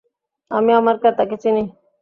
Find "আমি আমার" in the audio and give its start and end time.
0.51-0.95